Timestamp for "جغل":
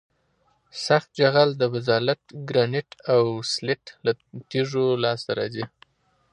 1.19-1.49